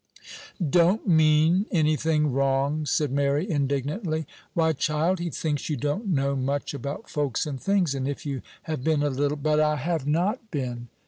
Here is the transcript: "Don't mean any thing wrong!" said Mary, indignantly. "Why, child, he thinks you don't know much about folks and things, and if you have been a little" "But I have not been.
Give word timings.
"Don't 0.67 1.07
mean 1.07 1.67
any 1.69 1.95
thing 1.95 2.31
wrong!" 2.33 2.87
said 2.87 3.11
Mary, 3.11 3.47
indignantly. 3.47 4.25
"Why, 4.55 4.73
child, 4.73 5.19
he 5.19 5.29
thinks 5.29 5.69
you 5.69 5.77
don't 5.77 6.07
know 6.07 6.35
much 6.35 6.73
about 6.73 7.07
folks 7.07 7.45
and 7.45 7.61
things, 7.61 7.93
and 7.93 8.07
if 8.07 8.25
you 8.25 8.41
have 8.63 8.83
been 8.83 9.03
a 9.03 9.11
little" 9.11 9.37
"But 9.47 9.59
I 9.59 9.75
have 9.75 10.07
not 10.07 10.49
been. 10.49 10.87